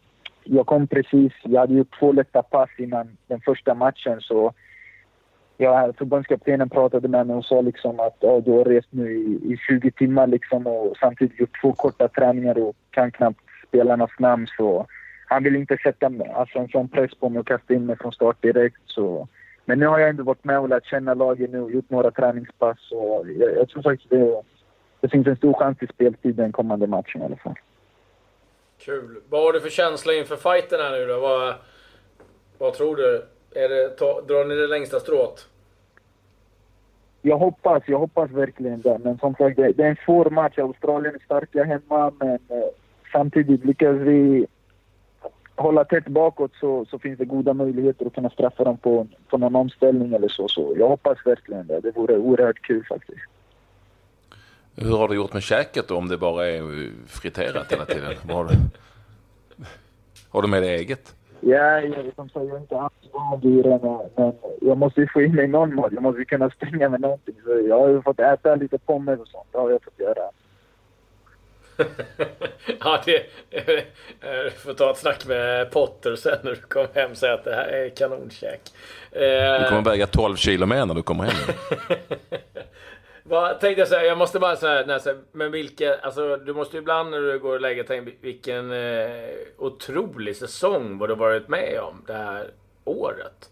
jag 0.44 0.66
kom 0.66 0.86
precis, 0.86 1.32
jag 1.42 1.60
hade 1.60 1.74
gjort 1.74 1.98
två 1.98 2.12
lätta 2.12 2.42
pass 2.42 2.70
innan 2.78 3.16
den 3.26 3.40
första 3.40 3.74
matchen 3.74 4.20
så 4.20 4.52
ja, 5.56 5.92
förbundskaptenen 5.98 6.68
pratade 6.68 7.08
med 7.08 7.26
mig 7.26 7.36
och 7.36 7.44
sa 7.44 7.60
liksom 7.60 8.00
att 8.00 8.16
ja, 8.20 8.40
du 8.40 8.50
har 8.50 8.64
rest 8.64 8.88
nu 8.90 9.12
i, 9.12 9.52
i 9.52 9.56
20 9.68 9.90
timmar 9.90 10.26
liksom 10.26 10.66
och 10.66 10.96
samtidigt 11.00 11.40
gjort 11.40 11.60
två 11.62 11.72
korta 11.72 12.08
träningar 12.08 12.58
och 12.58 12.76
kan 12.90 13.10
knappt 13.10 13.40
spelarnas 13.68 14.10
namn 14.18 14.46
så 14.56 14.86
han 15.30 15.44
vill 15.44 15.56
inte 15.56 15.76
sätta 15.76 16.10
alltså, 16.34 16.58
en 16.58 16.68
sån 16.68 16.88
press 16.88 17.14
på 17.14 17.28
mig 17.28 17.40
och 17.40 17.46
kasta 17.46 17.74
in 17.74 17.86
mig 17.86 17.96
från 17.96 18.12
start 18.12 18.42
direkt. 18.42 18.80
Så. 18.86 19.28
Men 19.64 19.78
nu 19.78 19.86
har 19.86 19.98
jag 19.98 20.08
ändå 20.08 20.22
varit 20.22 20.44
med 20.44 20.58
och 20.58 20.68
lärt 20.68 20.86
känna 20.86 21.14
laget 21.14 21.50
nu 21.50 21.60
och 21.60 21.70
gjort 21.70 21.90
några 21.90 22.10
träningspass 22.10 22.92
och 22.92 23.30
jag, 23.30 23.56
jag 23.56 23.68
tror 23.68 23.82
faktiskt 23.82 24.10
det 24.10 24.42
det 25.00 25.08
finns 25.08 25.26
en 25.26 25.36
stor 25.36 25.54
chans 25.54 25.78
till 25.78 25.88
speltid 25.88 26.34
den 26.34 26.52
kommande 26.52 26.86
matchen 26.86 27.22
i 27.22 27.24
alla 27.24 27.36
fall. 27.36 27.54
Kul. 28.78 29.20
Vad 29.28 29.42
har 29.42 29.52
du 29.52 29.60
för 29.60 29.68
känsla 29.68 30.12
inför 30.12 30.36
fighten 30.36 30.80
här 30.80 30.90
nu 30.90 31.06
då? 31.06 31.20
Vad, 31.20 31.54
vad 32.58 32.74
tror 32.74 32.96
du? 32.96 33.24
Är 33.54 33.68
det, 33.68 33.88
ta, 33.88 34.20
drar 34.20 34.44
ni 34.44 34.54
det 34.54 34.66
längsta 34.66 35.00
strået? 35.00 35.48
Jag 37.22 37.38
hoppas, 37.38 37.82
jag 37.86 37.98
hoppas 37.98 38.30
verkligen 38.30 38.80
det. 38.80 38.98
Men 39.04 39.18
som 39.18 39.34
sagt, 39.34 39.56
det, 39.56 39.72
det 39.72 39.82
är 39.82 39.90
en 39.90 40.04
svår 40.04 40.30
match. 40.30 40.58
Australien 40.58 41.14
är 41.14 41.18
starka 41.18 41.64
hemma, 41.64 42.12
men 42.18 42.38
eh, 42.48 42.68
samtidigt 43.12 43.64
lyckas 43.64 43.96
vi 43.96 44.46
hålla 45.62 45.84
tätt 45.84 46.08
bakåt 46.08 46.52
så, 46.60 46.84
så 46.90 46.98
finns 46.98 47.18
det 47.18 47.24
goda 47.24 47.54
möjligheter 47.54 48.06
att 48.06 48.14
kunna 48.14 48.30
straffa 48.30 48.64
dem 48.64 48.76
på, 48.76 49.06
på 49.28 49.38
någon 49.38 49.56
omställning 49.56 50.14
eller 50.14 50.28
så. 50.28 50.48
Så 50.48 50.74
jag 50.78 50.88
hoppas 50.88 51.18
verkligen 51.24 51.66
det. 51.66 51.80
Det 51.80 51.90
vore 51.90 52.18
oerhört 52.18 52.62
kul 52.62 52.84
faktiskt. 52.88 53.20
Hur 54.76 54.96
har 54.96 55.08
du 55.08 55.14
gjort 55.14 55.32
med 55.32 55.42
käket 55.42 55.88
då 55.88 55.96
om 55.96 56.08
det 56.08 56.18
bara 56.18 56.46
är 56.46 56.90
friterat 57.06 57.72
hela 57.72 57.84
tiden? 57.84 58.16
har, 58.30 58.44
du, 58.44 58.54
har 60.30 60.42
du 60.42 60.48
med 60.48 60.62
dig 60.62 60.74
eget? 60.74 61.14
Ja, 61.40 61.80
jag, 61.80 62.14
som 62.14 62.28
sagt, 62.28 62.46
jag 62.46 62.56
är 62.56 62.60
inte 62.60 62.80
alls 62.80 62.92
van 63.12 63.40
vid 63.40 63.64
det, 63.64 63.80
men 64.16 64.32
jag 64.60 64.78
måste 64.78 65.00
ju 65.00 65.08
få 65.12 65.22
in 65.22 65.34
mig 65.34 65.48
någon 65.48 65.74
mat. 65.74 65.92
Jag 65.92 66.02
måste 66.02 66.18
ju 66.18 66.24
kunna 66.24 66.50
stänga 66.50 66.88
med 66.88 67.00
någonting. 67.00 67.34
Så 67.44 67.50
jag 67.68 67.80
har 67.80 67.88
ju 67.88 68.02
fått 68.02 68.20
äta 68.20 68.54
lite 68.54 68.78
pommes 68.78 69.20
och 69.20 69.28
sånt. 69.28 69.46
Det 69.52 69.58
har 69.58 69.70
jag 69.70 69.84
fått 69.84 69.98
göra. 69.98 70.30
ja, 72.80 73.02
det... 73.04 73.22
Du 74.20 74.50
får 74.50 74.74
ta 74.74 74.90
ett 74.90 74.96
snack 74.96 75.26
med 75.26 75.70
Potter 75.70 76.16
sen 76.16 76.38
när 76.42 76.50
du 76.50 76.56
kommer 76.56 76.88
hem 76.94 77.10
och 77.10 77.16
säga 77.16 77.34
att 77.34 77.44
det 77.44 77.54
här 77.54 77.68
är 77.68 77.88
kanonkäk. 77.88 78.60
Du 79.10 79.68
kommer 79.68 79.82
väga 79.84 80.06
12 80.06 80.36
kilo 80.36 80.66
mer 80.66 80.86
när 80.86 80.94
du 80.94 81.02
kommer 81.02 81.24
hem. 81.24 81.54
Vad 83.30 83.60
tänkte 83.60 83.80
jag 83.80 83.88
säga, 83.88 84.04
jag 84.04 84.18
måste 84.18 84.38
bara 84.38 84.56
säga, 84.56 84.98
men 85.32 85.52
vilken, 85.52 85.94
alltså 86.02 86.36
du 86.36 86.54
måste 86.54 86.76
ju 86.76 86.80
ibland 86.80 87.10
när 87.10 87.20
du 87.20 87.38
går 87.38 87.54
och 87.54 87.60
lägger 87.60 87.84
tänka 87.84 88.10
vilken 88.20 88.72
eh, 88.72 89.34
otrolig 89.58 90.36
säsong 90.36 90.98
vad 90.98 91.08
du 91.08 91.14
varit 91.14 91.48
med 91.48 91.80
om 91.80 92.02
det 92.06 92.12
här 92.12 92.50
året. 92.84 93.50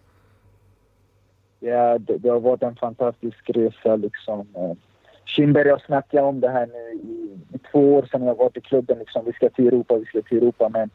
Ja, 1.60 1.98
det, 1.98 2.18
det 2.18 2.28
har 2.28 2.40
varit 2.40 2.62
en 2.62 2.76
fantastisk 2.76 3.50
resa 3.50 3.96
liksom. 3.96 4.46
Kindberg 5.24 5.70
har 5.70 5.78
snackat 5.78 6.22
om 6.22 6.40
det 6.40 6.50
här 6.50 6.66
nu 6.66 6.92
i, 6.92 7.27
i 7.58 7.70
två 7.72 7.94
år 7.94 8.02
sedan 8.10 8.22
jag 8.22 8.34
varit 8.34 8.56
i 8.56 8.60
klubben 8.60 8.98
liksom. 8.98 9.24
Vi 9.26 9.32
ska 9.32 9.48
till 9.48 9.66
Europa, 9.66 9.96
vi 9.96 10.04
ska 10.04 10.22
till 10.22 10.38
Europa. 10.38 10.68
Men 10.68 10.90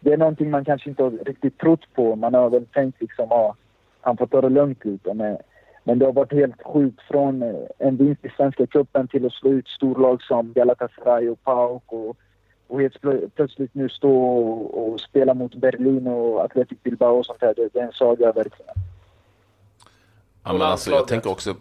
det 0.00 0.12
är 0.12 0.16
någonting 0.16 0.50
man 0.50 0.64
kanske 0.64 0.90
inte 0.90 1.02
har 1.02 1.10
riktigt 1.10 1.58
trott 1.58 1.94
på. 1.94 2.16
Man 2.16 2.34
har 2.34 2.50
väl 2.50 2.66
tänkt 2.66 3.00
liksom, 3.00 3.26
ja, 3.30 3.54
han 4.00 4.16
får 4.16 4.26
ta 4.26 4.40
det 4.40 4.48
lugnt 4.48 4.84
lite. 4.84 5.14
Men 5.14 5.36
men 5.88 5.98
det 5.98 6.04
har 6.04 6.12
varit 6.12 6.32
helt 6.32 6.62
sjukt 6.62 7.00
från 7.10 7.42
eh, 7.42 7.54
en 7.78 7.96
vinst 7.96 8.24
i 8.24 8.28
Svenska 8.36 8.66
cupen 8.66 9.08
till 9.08 9.26
att 9.26 9.32
slå 9.32 9.50
ut 9.50 9.68
storlag 9.68 10.22
som 10.22 10.52
Galatasaray 10.52 11.28
och 11.28 11.44
PAOK 11.44 11.92
och, 11.92 12.16
och 12.66 12.80
helt 12.80 13.00
plötsligt 13.34 13.74
nu 13.74 13.88
stå 13.88 14.28
och, 14.28 14.92
och, 14.92 15.00
spela 15.00 15.34
mot 15.34 15.54
Berlin 15.54 16.06
och 16.06 16.44
Athletic 16.44 16.78
Bilbao 16.82 17.18
och 17.18 17.26
sånt 17.26 17.38
här. 17.40 17.54
Det, 17.56 17.68
det 17.72 17.80
är 17.80 17.86
en 17.86 17.92
saga 17.92 18.32
verkligen. 18.32 18.74
Ja, 20.44 20.52
men 20.52 20.62
alltså, 20.62 20.90
jag 20.90 21.08
tänker 21.08 21.30
också... 21.30 21.54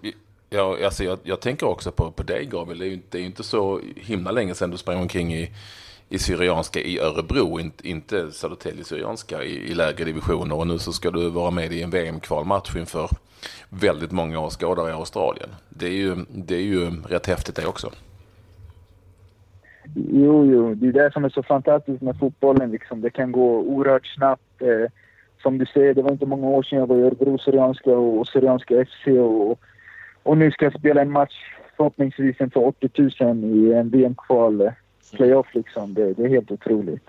Jag, 0.50 0.84
alltså, 0.84 1.04
jag, 1.04 1.20
jag 1.24 1.40
tänker 1.40 1.68
också 1.68 1.92
på, 1.92 2.12
på 2.12 2.24
dig 2.24 2.46
Gabriel. 2.46 2.80
Det 2.80 2.86
är 2.86 2.88
ju 2.88 2.94
inte, 2.94 3.20
inte 3.20 3.44
så 3.44 3.82
himla 3.96 4.32
länge 4.32 4.54
sedan 4.54 4.72
du 4.72 4.78
sprang 4.78 5.02
omkring 5.02 5.34
i, 5.34 5.52
i 6.10 6.20
Syrianska 6.20 6.80
i 6.80 7.00
Örebro, 7.00 7.60
inte, 7.60 7.88
inte 7.90 8.32
Södertälje 8.32 8.84
Syrianska 8.84 9.44
i, 9.44 9.72
i 9.72 9.74
lägre 9.74 10.06
divisioner. 10.06 10.56
Och 10.56 10.68
nu 10.68 10.78
så 10.78 10.94
ska 10.94 11.12
du 11.12 11.30
vara 11.30 11.52
med 11.52 11.74
i 11.74 11.82
en 11.82 11.90
VM-kvalmatch 11.90 12.76
inför 12.76 13.10
väldigt 13.70 14.12
många 14.12 14.40
åskådare 14.40 14.90
i 14.90 14.94
Australien. 14.94 15.50
Det 15.70 15.88
är 15.88 15.92
ju, 15.92 16.16
det 16.30 16.56
är 16.56 16.62
ju 16.62 16.92
rätt 17.10 17.26
häftigt 17.26 17.56
det 17.56 17.66
också. 17.66 17.92
Jo, 19.96 20.46
jo, 20.46 20.74
det 20.76 20.88
är 20.88 20.92
det 20.92 21.12
som 21.14 21.26
är 21.26 21.30
så 21.30 21.44
fantastiskt 21.44 22.02
med 22.02 22.20
fotbollen. 22.20 22.72
Liksom. 22.72 23.02
Det 23.02 23.10
kan 23.10 23.32
gå 23.32 23.60
oerhört 23.60 24.08
snabbt. 24.08 24.62
Eh, 24.62 24.92
som 25.42 25.58
du 25.58 25.66
säger, 25.66 25.94
det 25.94 26.02
var 26.02 26.12
inte 26.12 26.26
många 26.26 26.48
år 26.48 26.64
sedan 26.64 26.80
jag 26.80 26.88
var 26.88 26.98
i 26.98 27.02
Örebro 27.02 27.38
Syrianska 27.38 27.92
och 27.92 28.28
Syrianska 28.28 28.86
FC 28.86 29.08
och, 29.08 29.60
och 30.28 30.38
nu 30.38 30.52
ska 30.52 30.66
jag 30.66 30.80
spela 30.80 31.02
en 31.02 31.12
match 31.12 31.56
förhoppningsvis 31.78 32.42
inför 32.42 32.66
80 32.66 32.90
000 33.20 33.44
i 33.44 33.74
en 33.74 33.90
VM-kval 33.90 34.62
eh, 34.62 34.72
playoff 35.16 35.48
liksom. 35.54 35.94
Det, 35.94 36.14
det 36.14 36.24
är 36.24 36.30
helt 36.30 36.52
otroligt. 36.52 37.04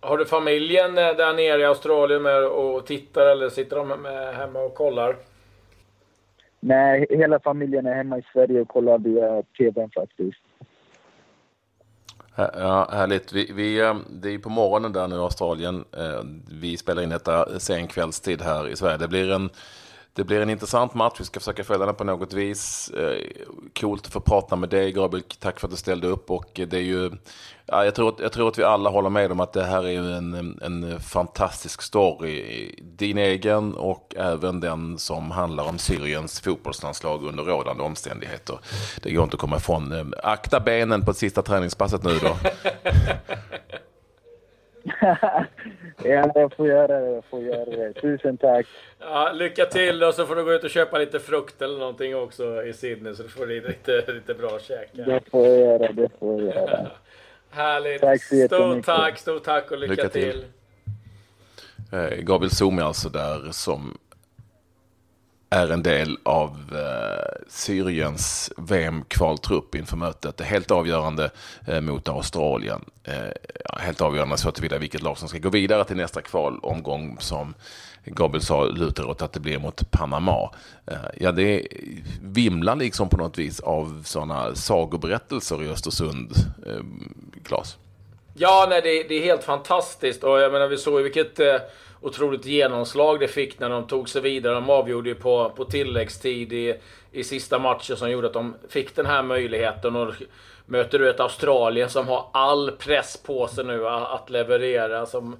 Har 0.00 0.18
du 0.18 0.26
familjen 0.26 0.98
eh, 0.98 1.16
där 1.16 1.34
nere 1.34 1.60
i 1.60 1.64
Australien 1.64 2.22
med 2.22 2.44
och 2.44 2.86
tittar 2.86 3.26
eller 3.26 3.48
sitter 3.48 3.76
de 3.76 3.88
med 3.88 4.34
hemma 4.34 4.58
och 4.58 4.74
kollar? 4.74 5.16
Nej, 6.60 7.06
hela 7.10 7.40
familjen 7.40 7.86
är 7.86 7.94
hemma 7.94 8.18
i 8.18 8.22
Sverige 8.32 8.60
och 8.60 8.68
kollar 8.68 8.98
via 8.98 9.42
TVn 9.42 9.90
faktiskt. 9.90 10.40
Ja, 12.36 12.88
härligt. 12.92 13.32
Vi, 13.32 13.52
vi, 13.54 13.80
eh, 13.80 13.96
det 14.10 14.34
är 14.34 14.38
på 14.38 14.50
morgonen 14.50 14.92
där 14.92 15.08
nu 15.08 15.16
i 15.16 15.18
Australien. 15.18 15.84
Vi 16.60 16.76
spelar 16.76 17.02
in 17.02 17.08
detta 17.08 17.60
sen 17.60 17.86
kvällstid 17.86 18.42
här 18.42 18.68
i 18.68 18.76
Sverige. 18.76 18.96
Det 18.96 19.08
blir 19.08 19.32
en 19.32 19.50
det 20.16 20.24
blir 20.24 20.40
en 20.40 20.50
intressant 20.50 20.94
match. 20.94 21.14
Vi 21.18 21.24
ska 21.24 21.40
försöka 21.40 21.64
följa 21.64 21.86
den 21.86 21.94
på 21.94 22.04
något 22.04 22.32
vis. 22.32 22.90
Eh, 22.90 23.18
coolt 23.80 24.06
att 24.06 24.12
få 24.12 24.20
prata 24.20 24.56
med 24.56 24.68
dig, 24.68 24.92
Gabriel. 24.92 25.24
Tack 25.38 25.60
för 25.60 25.66
att 25.66 25.70
du 25.70 25.76
ställde 25.76 26.06
upp. 26.06 26.30
Och 26.30 26.50
det 26.54 26.76
är 26.76 26.80
ju, 26.80 27.10
ja, 27.66 27.84
jag, 27.84 27.94
tror 27.94 28.08
att, 28.08 28.20
jag 28.20 28.32
tror 28.32 28.48
att 28.48 28.58
vi 28.58 28.64
alla 28.64 28.90
håller 28.90 29.10
med 29.10 29.32
om 29.32 29.40
att 29.40 29.52
det 29.52 29.64
här 29.64 29.86
är 29.86 30.16
en, 30.16 30.58
en 30.62 31.00
fantastisk 31.00 31.82
story. 31.82 32.74
Din 32.82 33.18
egen 33.18 33.74
och 33.74 34.14
även 34.16 34.60
den 34.60 34.98
som 34.98 35.30
handlar 35.30 35.64
om 35.64 35.78
Syriens 35.78 36.40
fotbollslandslag 36.40 37.24
under 37.24 37.44
rådande 37.44 37.82
omständigheter. 37.82 38.58
Det 39.02 39.12
går 39.12 39.24
inte 39.24 39.34
att 39.34 39.40
komma 39.40 39.56
ifrån. 39.56 39.92
Eh, 39.92 40.06
akta 40.22 40.60
benen 40.60 41.04
på 41.04 41.14
sista 41.14 41.42
träningspasset 41.42 42.02
nu 42.02 42.18
då. 42.18 42.36
ja, 46.04 46.32
jag 46.34 46.52
får 46.56 46.66
göra 46.68 47.00
det. 47.00 47.10
Jag 47.10 47.24
får 47.24 47.42
göra 47.42 47.64
det. 47.64 47.92
Tusen 47.92 48.36
tack. 48.36 48.66
Ja, 48.98 49.32
lycka 49.32 49.64
till 49.66 50.02
och 50.02 50.14
så 50.14 50.26
får 50.26 50.36
du 50.36 50.44
gå 50.44 50.52
ut 50.52 50.64
och 50.64 50.70
köpa 50.70 50.98
lite 50.98 51.20
frukt 51.20 51.62
eller 51.62 51.78
någonting 51.78 52.16
också 52.16 52.64
i 52.64 52.72
Sydney 52.72 53.14
så 53.14 53.22
du 53.22 53.28
får 53.28 53.46
lite, 53.46 54.12
lite 54.12 54.34
bra 54.34 54.58
käk. 54.58 54.88
Det 54.92 55.20
får 55.30 55.46
jag 55.46 55.58
göra. 55.58 55.92
Det 55.92 56.08
får 56.18 56.42
jag 56.42 56.54
göra. 56.54 56.86
Härligt. 57.50 58.00
Tack 58.00 58.22
så 58.22 58.46
Stort 58.46 58.84
tack, 58.84 59.18
stort 59.18 59.44
tack 59.44 59.70
och 59.70 59.78
lycka, 59.78 59.90
lycka 59.92 60.08
till. 60.08 60.32
till. 60.32 60.44
Eh, 61.92 62.18
Gabriel 62.18 62.50
Zoom 62.50 62.78
är 62.78 62.82
alltså 62.82 63.08
där 63.08 63.48
som 63.52 63.98
är 65.54 65.72
en 65.72 65.82
del 65.82 66.18
av 66.22 66.50
eh, 66.72 67.42
Syriens 67.48 68.52
VM-kvaltrupp 68.56 69.74
inför 69.74 69.96
mötet. 69.96 70.36
Det 70.36 70.44
är 70.44 70.48
helt 70.48 70.70
avgörande 70.70 71.30
eh, 71.66 71.80
mot 71.80 72.08
Australien. 72.08 72.84
Eh, 73.04 73.14
helt 73.78 74.00
avgörande 74.00 74.36
så 74.36 74.48
att 74.48 74.54
tillvida 74.54 74.78
vilket 74.78 75.02
lag 75.02 75.18
som 75.18 75.28
ska 75.28 75.38
gå 75.38 75.48
vidare 75.48 75.84
till 75.84 75.96
nästa 75.96 76.22
kvalomgång 76.22 77.16
som 77.20 77.54
Gabriel 78.04 78.42
sa 78.42 78.64
lutar 78.64 79.04
åt 79.04 79.22
att 79.22 79.32
det 79.32 79.40
blir 79.40 79.58
mot 79.58 79.90
Panama. 79.90 80.50
Eh, 80.86 80.96
ja, 81.20 81.32
det 81.32 81.66
vimlar 82.22 82.76
liksom 82.76 83.08
på 83.08 83.16
något 83.16 83.38
vis 83.38 83.60
av 83.60 84.02
sådana 84.04 84.54
sagoberättelser 84.54 85.62
i 85.62 85.68
Östersund, 85.68 86.32
eh, 86.66 86.84
Claes. 87.44 87.76
Ja, 88.34 88.66
nej, 88.70 88.80
det, 88.82 89.02
det, 89.08 89.14
är 89.14 89.24
helt 89.24 89.44
fantastiskt 89.44 90.24
och 90.24 90.40
jag 90.40 90.52
menar 90.52 90.68
vi 90.68 90.76
såg 90.76 90.98
ju 90.98 91.02
vilket 91.02 91.40
eh, 91.40 91.56
otroligt 92.04 92.46
genomslag 92.46 93.20
det 93.20 93.28
fick 93.28 93.58
när 93.58 93.70
de 93.70 93.86
tog 93.86 94.08
sig 94.08 94.22
vidare. 94.22 94.54
De 94.54 94.70
avgjorde 94.70 95.08
ju 95.08 95.14
på, 95.14 95.52
på 95.56 95.64
tilläggstid 95.64 96.52
i, 96.52 96.74
i 97.12 97.24
sista 97.24 97.58
matchen 97.58 97.96
som 97.96 98.10
gjorde 98.10 98.26
att 98.26 98.32
de 98.32 98.54
fick 98.68 98.96
den 98.96 99.06
här 99.06 99.22
möjligheten. 99.22 99.96
Och 99.96 100.14
möter 100.66 100.98
du 100.98 101.10
ett 101.10 101.20
Australien 101.20 101.90
som 101.90 102.08
har 102.08 102.26
all 102.32 102.70
press 102.70 103.16
på 103.16 103.46
sig 103.46 103.64
nu 103.64 103.88
att 103.88 104.30
leverera. 104.30 105.06
Som, 105.06 105.36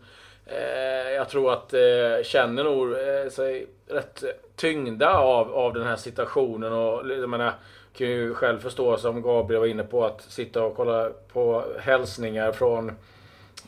eh, 0.46 1.12
jag 1.12 1.28
tror 1.28 1.52
att 1.52 1.74
eh, 1.74 2.24
känner 2.24 2.64
nog 2.64 2.92
eh, 2.92 3.30
sig 3.30 3.66
rätt 3.88 4.24
tyngda 4.56 5.16
av, 5.18 5.54
av 5.54 5.74
den 5.74 5.86
här 5.86 5.96
situationen. 5.96 6.72
Och, 6.72 7.10
jag 7.10 7.28
menar, 7.28 7.52
kan 7.96 8.06
ju 8.06 8.34
själv 8.34 8.58
förstå, 8.58 8.96
som 8.96 9.22
Gabriel 9.22 9.60
var 9.60 9.66
inne 9.66 9.84
på, 9.84 10.04
att 10.04 10.22
sitta 10.22 10.62
och 10.62 10.76
kolla 10.76 11.10
på 11.32 11.64
hälsningar 11.80 12.52
från 12.52 12.92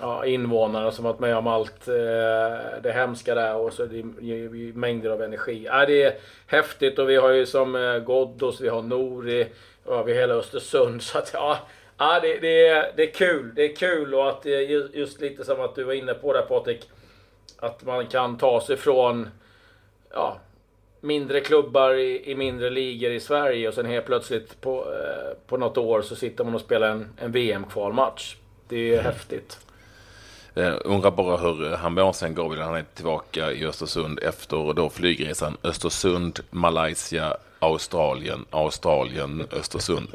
ja, 0.00 0.26
invånarna 0.26 0.90
som 0.90 1.04
varit 1.04 1.20
med 1.20 1.36
om 1.36 1.46
allt 1.46 1.88
eh, 1.88 1.94
det 2.82 2.92
hemska 2.94 3.34
där 3.34 3.56
och 3.56 3.72
så 3.72 3.84
det 3.86 4.04
ger 4.20 4.72
mängder 4.72 5.10
av 5.10 5.22
energi. 5.22 5.64
Ja, 5.64 5.86
det 5.86 6.02
är 6.02 6.14
häftigt 6.46 6.98
och 6.98 7.10
vi 7.10 7.16
har 7.16 7.30
ju 7.30 7.46
som 7.46 7.74
eh, 7.74 7.98
Ghoddos, 7.98 8.60
vi 8.60 8.68
har 8.68 8.82
Nori, 8.82 9.46
ja, 9.86 10.02
vi 10.02 10.12
har 10.12 10.20
hela 10.20 10.34
Östersund. 10.34 11.02
Så 11.02 11.18
att, 11.18 11.30
ja, 11.34 11.58
ja 11.98 12.20
det, 12.22 12.38
det, 12.38 12.66
är, 12.66 12.92
det 12.96 13.02
är 13.02 13.12
kul. 13.12 13.52
Det 13.54 13.64
är 13.64 13.76
kul 13.76 14.14
och 14.14 14.28
att 14.28 14.44
just 14.92 15.20
lite 15.20 15.44
som 15.44 15.60
att 15.60 15.74
du 15.74 15.84
var 15.84 15.92
inne 15.92 16.14
på 16.14 16.32
där 16.32 16.42
Patrik. 16.42 16.88
Att 17.58 17.84
man 17.84 18.06
kan 18.06 18.38
ta 18.38 18.60
sig 18.60 18.76
från 18.76 19.28
ja, 20.12 20.38
mindre 21.00 21.40
klubbar 21.40 21.94
i, 21.94 22.30
i, 22.30 22.34
mindre 22.34 22.70
ligor 22.70 23.10
i 23.10 23.20
Sverige 23.20 23.68
och 23.68 23.74
sen 23.74 23.86
helt 23.86 24.06
plötsligt 24.06 24.60
på, 24.60 24.78
eh, 24.78 25.36
på 25.46 25.56
något 25.56 25.78
år 25.78 26.02
så 26.02 26.16
sitter 26.16 26.44
man 26.44 26.54
och 26.54 26.60
spelar 26.60 26.90
en, 26.90 27.08
en 27.18 27.32
VM-kvalmatch. 27.32 28.36
Det 28.68 28.76
är 28.76 28.92
mm. 28.92 29.04
häftigt. 29.04 29.58
Eh, 30.56 30.74
undrar 30.84 31.10
bara 31.10 31.36
hur 31.36 31.76
han 31.76 31.94
mår 31.94 32.12
sen 32.12 32.34
Gabriel. 32.34 32.64
Han 32.64 32.76
är 32.76 32.84
tillbaka 32.94 33.52
i 33.52 33.66
Östersund 33.66 34.18
efter 34.22 34.72
då 34.72 34.90
flygresan 34.90 35.56
Östersund, 35.62 36.40
Malaysia, 36.50 37.36
Australien, 37.58 38.46
Australien, 38.50 39.46
Östersund. 39.52 40.08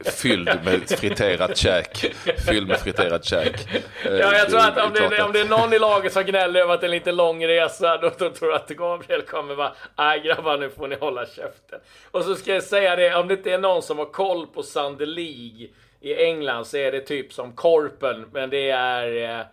Fylld 0.00 0.48
med 0.64 0.88
friterat 0.88 1.56
käk. 1.56 2.14
Fylld 2.46 2.68
med 2.68 2.80
friterat 2.80 3.24
käk. 3.24 3.74
Eh, 4.04 4.12
ja, 4.12 4.36
jag 4.36 4.48
tror 4.48 4.60
att 4.60 4.78
om 4.78 4.92
det, 4.94 5.22
om 5.22 5.32
det 5.32 5.40
är 5.40 5.48
någon 5.48 5.72
i 5.72 5.78
laget 5.78 6.12
som 6.12 6.22
gnäller 6.22 6.60
över 6.60 6.74
att 6.74 6.80
det 6.80 6.84
är 6.84 6.88
en 6.88 6.94
lite 6.94 7.12
lång 7.12 7.46
resa, 7.46 7.96
då, 7.96 8.12
då 8.18 8.30
tror 8.30 8.50
jag 8.50 8.60
att 8.60 8.68
Gabriel 8.68 9.22
kommer 9.22 9.56
bara, 9.56 9.72
nej 9.98 10.20
grabbar 10.20 10.58
nu 10.58 10.70
får 10.70 10.88
ni 10.88 10.96
hålla 10.96 11.26
käften. 11.26 11.80
Och 12.10 12.24
så 12.24 12.34
ska 12.34 12.54
jag 12.54 12.62
säga 12.62 12.96
det, 12.96 13.14
om 13.14 13.28
det 13.28 13.34
inte 13.34 13.52
är 13.52 13.58
någon 13.58 13.82
som 13.82 13.98
har 13.98 14.06
koll 14.06 14.46
på 14.46 14.62
Sunday 14.62 15.06
League 15.06 15.68
i 16.00 16.24
England 16.24 16.66
så 16.66 16.76
är 16.76 16.92
det 16.92 17.00
typ 17.00 17.32
som 17.32 17.52
Korpen, 17.52 18.26
men 18.32 18.50
det 18.50 18.70
är 18.70 19.38
eh, 19.38 19.46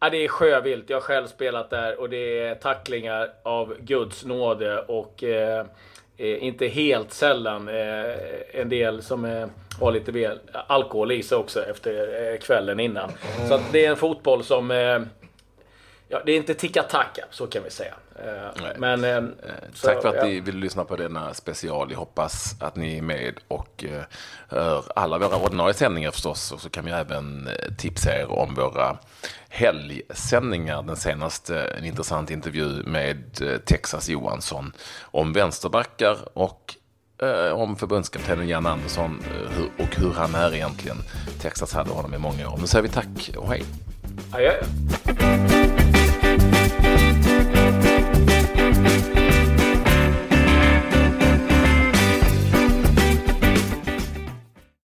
Ja, 0.00 0.10
det 0.10 0.24
är 0.24 0.28
sjövilt. 0.28 0.90
Jag 0.90 0.96
har 0.96 1.00
själv 1.02 1.26
spelat 1.26 1.70
där 1.70 2.00
och 2.00 2.10
det 2.10 2.38
är 2.40 2.54
tacklingar 2.54 3.30
av 3.42 3.74
Guds 3.80 4.24
nåde 4.24 4.80
och 4.80 5.24
eh, 5.24 5.66
eh 6.16 6.44
inte 6.44 6.66
helt 6.66 7.12
sällan 7.12 7.68
eh, 7.68 8.14
en 8.52 8.68
del 8.68 9.02
som 9.02 9.24
eh, 9.24 9.46
har 9.80 9.92
lite 9.92 10.12
väl 10.12 10.38
alkohol 10.52 11.12
i 11.12 11.22
sig 11.22 11.38
också 11.38 11.64
efter 11.64 12.32
eh, 12.32 12.38
kvällen 12.38 12.80
innan. 12.80 13.10
Så 13.48 13.54
att 13.54 13.72
det 13.72 13.86
är 13.86 13.90
en 13.90 13.96
fotboll 13.96 14.44
som 14.44 14.70
eh, 14.70 15.00
Ja, 16.08 16.22
det 16.26 16.32
är 16.32 16.36
inte 16.36 16.54
ticka-tacka, 16.54 17.24
så 17.30 17.46
kan 17.46 17.62
vi 17.64 17.70
säga. 17.70 17.94
Men, 18.76 19.04
eh, 19.04 19.22
så, 19.74 19.86
Tack 19.86 20.02
för 20.02 20.08
att 20.08 20.14
ja. 20.14 20.24
ni 20.24 20.40
vill 20.40 20.56
lyssna 20.56 20.84
på 20.84 20.96
denna 20.96 21.34
special. 21.34 21.90
Jag 21.90 21.98
hoppas 21.98 22.56
att 22.60 22.76
ni 22.76 22.98
är 22.98 23.02
med 23.02 23.34
och 23.48 23.84
hör 24.48 24.84
alla 24.96 25.18
våra 25.18 25.36
ordinarie 25.36 25.74
sändningar 25.74 26.10
förstås. 26.10 26.52
Och 26.52 26.60
så 26.60 26.70
kan 26.70 26.84
vi 26.84 26.90
även 26.90 27.48
tipsa 27.78 28.20
er 28.20 28.30
om 28.30 28.54
våra 28.54 28.98
helgsändningar. 29.48 30.82
Den 30.82 30.96
senaste 30.96 31.60
en 31.60 31.84
intressant 31.84 32.30
intervju 32.30 32.82
med 32.82 33.42
eh, 33.42 33.58
Texas 33.58 34.08
Johansson 34.08 34.72
om 35.02 35.32
vänsterbackar 35.32 36.16
och 36.38 36.74
eh, 37.22 37.52
om 37.52 37.76
förbundskaptenen 37.76 38.48
Jan 38.48 38.66
Andersson 38.66 39.22
eh, 39.24 39.56
hur, 39.56 39.84
och 39.84 39.96
hur 39.96 40.12
han 40.12 40.34
är 40.34 40.54
egentligen. 40.54 40.96
Texas 41.40 41.72
hade 41.72 41.90
honom 41.90 42.14
i 42.14 42.18
många 42.18 42.50
år. 42.50 42.58
Nu 42.60 42.66
säger 42.66 42.82
vi 42.82 42.88
tack 42.88 43.30
och 43.36 43.48
hej. 43.48 43.64
Adjö. 44.32 44.52